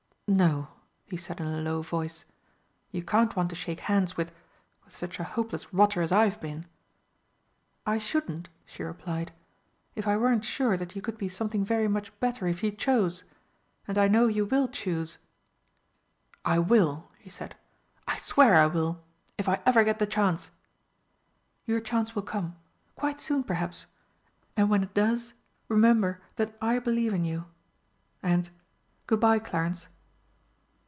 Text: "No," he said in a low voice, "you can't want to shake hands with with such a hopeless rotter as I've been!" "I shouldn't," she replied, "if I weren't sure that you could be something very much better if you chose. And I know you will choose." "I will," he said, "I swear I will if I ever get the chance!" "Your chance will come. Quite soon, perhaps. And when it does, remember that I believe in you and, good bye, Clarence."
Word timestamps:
"No," 0.27 0.69
he 1.07 1.17
said 1.17 1.41
in 1.41 1.47
a 1.47 1.59
low 1.59 1.81
voice, 1.81 2.23
"you 2.89 3.03
can't 3.03 3.35
want 3.35 3.49
to 3.49 3.55
shake 3.55 3.81
hands 3.81 4.15
with 4.15 4.31
with 4.85 4.95
such 4.95 5.19
a 5.19 5.25
hopeless 5.25 5.73
rotter 5.73 6.01
as 6.01 6.13
I've 6.13 6.39
been!" 6.39 6.67
"I 7.85 7.97
shouldn't," 7.97 8.47
she 8.65 8.81
replied, 8.81 9.33
"if 9.93 10.07
I 10.07 10.15
weren't 10.15 10.45
sure 10.45 10.77
that 10.77 10.95
you 10.95 11.01
could 11.01 11.17
be 11.17 11.27
something 11.27 11.65
very 11.65 11.89
much 11.89 12.17
better 12.21 12.47
if 12.47 12.63
you 12.63 12.71
chose. 12.71 13.25
And 13.85 13.97
I 13.97 14.07
know 14.07 14.27
you 14.27 14.45
will 14.45 14.69
choose." 14.69 15.17
"I 16.45 16.59
will," 16.59 17.11
he 17.19 17.29
said, 17.29 17.57
"I 18.07 18.15
swear 18.15 18.55
I 18.55 18.67
will 18.67 19.03
if 19.37 19.49
I 19.49 19.61
ever 19.65 19.83
get 19.83 19.99
the 19.99 20.07
chance!" 20.07 20.49
"Your 21.65 21.81
chance 21.81 22.15
will 22.15 22.23
come. 22.23 22.55
Quite 22.95 23.19
soon, 23.19 23.43
perhaps. 23.43 23.85
And 24.55 24.69
when 24.69 24.83
it 24.83 24.93
does, 24.93 25.33
remember 25.67 26.21
that 26.37 26.57
I 26.61 26.79
believe 26.79 27.11
in 27.13 27.25
you 27.25 27.47
and, 28.23 28.49
good 29.07 29.19
bye, 29.19 29.39
Clarence." 29.39 29.89